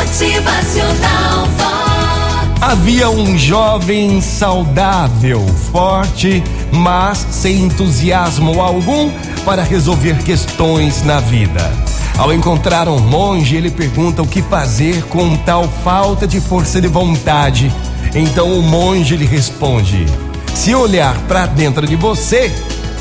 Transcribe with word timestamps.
Motivacional 0.00 1.44
Vox. 1.58 2.62
Havia 2.62 3.10
um 3.10 3.36
jovem 3.36 4.18
saudável, 4.22 5.46
forte, 5.70 6.42
mas 6.72 7.18
sem 7.30 7.64
entusiasmo 7.64 8.62
algum 8.62 9.10
para 9.44 9.62
resolver 9.62 10.22
questões 10.22 11.02
na 11.02 11.20
vida. 11.20 11.70
Ao 12.16 12.32
encontrar 12.32 12.88
um 12.88 12.98
monge, 12.98 13.56
ele 13.56 13.70
pergunta 13.70 14.22
o 14.22 14.26
que 14.26 14.40
fazer 14.40 15.04
com 15.04 15.36
tal 15.36 15.68
falta 15.68 16.26
de 16.26 16.40
força 16.40 16.80
de 16.80 16.88
vontade. 16.88 17.70
Então 18.14 18.58
o 18.58 18.62
monge 18.62 19.14
lhe 19.18 19.26
responde: 19.26 20.06
Se 20.54 20.74
olhar 20.74 21.14
para 21.28 21.44
dentro 21.44 21.86
de 21.86 21.94
você, 21.94 22.50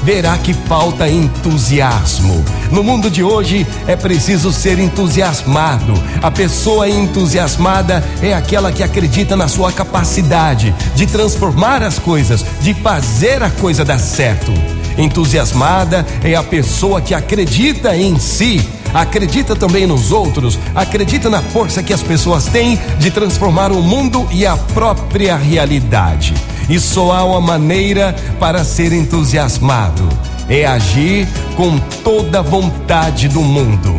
verá 0.04 0.38
que 0.38 0.54
falta 0.54 1.10
entusiasmo. 1.10 2.44
No 2.72 2.84
mundo 2.84 3.10
de 3.10 3.24
hoje 3.24 3.66
é 3.88 3.96
preciso 3.96 4.52
ser 4.52 4.80
entusiasmado. 4.80 5.94
A 6.22 6.32
pessoa 6.32 6.90
entusiasmada 6.90 8.04
é 8.22 8.34
aquela 8.34 8.72
que 8.72 8.84
acredita 8.84 9.36
na 9.36 9.48
sua 9.48 9.72
capacidade 9.72 10.74
de 10.96 11.08
transformar 11.08 11.84
as 11.84 12.00
coisas, 12.00 12.46
de 12.62 12.74
fazer 12.74 13.44
a 13.44 13.50
coisa 13.50 13.84
dar 13.84 14.00
certo. 14.00 14.52
Entusiasmada 14.98 16.06
é 16.24 16.36
a 16.36 16.44
pessoa 16.44 17.02
que 17.02 17.14
acredita 17.14 17.96
em 17.96 18.20
si, 18.20 18.62
acredita 18.94 19.56
também 19.56 19.88
nos 19.88 20.12
outros, 20.12 20.60
acredita 20.76 21.30
na 21.30 21.42
força 21.42 21.82
que 21.82 21.94
as 21.94 22.04
pessoas 22.04 22.46
têm 22.46 22.80
de 23.00 23.10
transformar 23.10 23.72
o 23.72 23.82
mundo 23.82 24.28
e 24.32 24.46
a 24.46 24.58
própria 24.58 25.38
realidade. 25.38 26.34
E 26.70 26.80
só 26.80 27.12
há 27.12 27.24
uma 27.24 27.42
maneira 27.42 28.16
para 28.40 28.64
ser 28.64 28.94
entusiasmado: 28.94 30.08
é 30.48 30.66
agir 30.66 31.28
com 31.56 31.80
toda 32.04 32.40
a 32.40 32.44
vontade 32.44 33.28
do 33.28 33.42
mundo. 33.42 33.98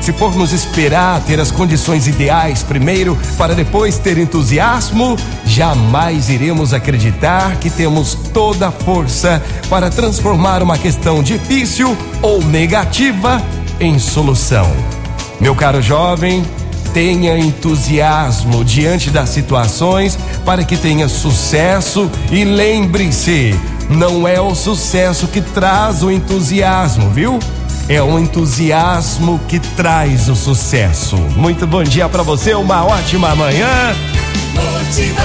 Se 0.00 0.12
formos 0.12 0.52
esperar 0.52 1.20
ter 1.20 1.38
as 1.38 1.50
condições 1.50 2.06
ideais 2.06 2.62
primeiro, 2.62 3.18
para 3.36 3.54
depois 3.54 3.98
ter 3.98 4.16
entusiasmo, 4.16 5.18
jamais 5.44 6.30
iremos 6.30 6.72
acreditar 6.72 7.56
que 7.56 7.68
temos 7.68 8.14
toda 8.32 8.68
a 8.68 8.72
força 8.72 9.42
para 9.68 9.90
transformar 9.90 10.62
uma 10.62 10.78
questão 10.78 11.22
difícil 11.22 11.94
ou 12.22 12.42
negativa 12.42 13.42
em 13.78 13.98
solução. 13.98 14.66
Meu 15.40 15.54
caro 15.54 15.82
jovem, 15.82 16.42
tenha 16.92 17.38
entusiasmo 17.38 18.64
diante 18.64 19.10
das 19.10 19.28
situações 19.30 20.18
para 20.44 20.64
que 20.64 20.76
tenha 20.76 21.08
sucesso 21.08 22.10
e 22.30 22.44
lembre-se, 22.44 23.58
não 23.88 24.26
é 24.26 24.40
o 24.40 24.54
sucesso 24.54 25.26
que 25.28 25.40
traz 25.40 26.02
o 26.02 26.10
entusiasmo, 26.10 27.10
viu? 27.10 27.38
É 27.88 28.02
o 28.02 28.18
entusiasmo 28.18 29.40
que 29.48 29.58
traz 29.58 30.28
o 30.28 30.36
sucesso. 30.36 31.16
Muito 31.36 31.66
bom 31.66 31.82
dia 31.82 32.08
para 32.08 32.22
você, 32.22 32.54
uma 32.54 32.84
ótima 32.84 33.34
manhã. 33.34 33.94
Motivacional 34.54 35.17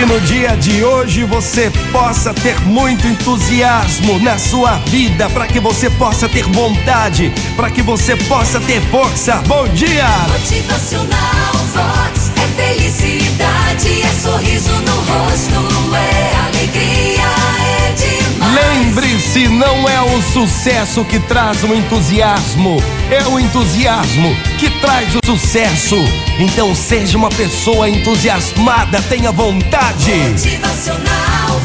Que 0.00 0.06
no 0.06 0.18
dia 0.22 0.56
de 0.56 0.82
hoje 0.82 1.24
você 1.24 1.70
possa 1.92 2.32
ter 2.32 2.58
muito 2.62 3.06
entusiasmo 3.06 4.18
na 4.20 4.38
sua 4.38 4.76
vida, 4.86 5.28
para 5.28 5.46
que 5.46 5.60
você 5.60 5.90
possa 5.90 6.26
ter 6.26 6.42
vontade, 6.44 7.30
para 7.54 7.70
que 7.70 7.82
você 7.82 8.16
possa 8.16 8.58
ter 8.60 8.80
força. 8.90 9.42
Bom 9.46 9.68
dia! 9.68 10.08
Motivacional 10.26 11.52
Vox. 11.74 12.32
É 12.34 12.62
felicidade, 12.62 14.02
é 14.02 14.12
sorriso 14.22 14.72
no 14.72 14.94
rosto, 14.94 15.94
é 15.94 16.34
alegria, 16.46 17.22
é 17.60 17.92
demais. 17.92 18.54
Lembre-se, 18.54 19.48
não 19.48 19.86
é 19.86 20.00
o 20.00 20.22
sucesso 20.22 21.04
que 21.04 21.20
traz 21.20 21.62
o 21.62 21.74
entusiasmo, 21.74 22.82
é 23.10 23.22
o 23.28 23.38
entusiasmo 23.38 24.34
que 24.58 24.70
traz 24.80 25.14
o 25.14 25.20
sucesso. 25.26 25.96
Então 26.40 26.74
seja 26.74 27.18
uma 27.18 27.28
pessoa 27.28 27.86
entusiasmada, 27.86 29.02
tenha 29.02 29.30
vontade. 29.30 30.14
Motivacional 30.14 31.60